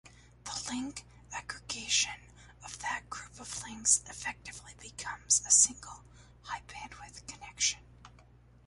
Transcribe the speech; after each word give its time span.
The 0.45 0.63
link 0.71 1.05
aggregation 1.31 2.19
of 2.65 2.79
that 2.79 3.07
group 3.11 3.39
of 3.39 3.61
links 3.61 4.01
effectively 4.07 4.73
becomes 4.81 5.43
a 5.45 5.51
single 5.51 6.03
high-bandwidth 6.41 7.27
connection. 7.27 7.81